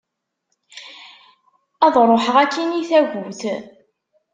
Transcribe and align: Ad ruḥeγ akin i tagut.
Ad 1.85 1.95
ruḥeγ 2.07 2.35
akin 2.43 2.77
i 2.79 2.83
tagut. 2.89 3.41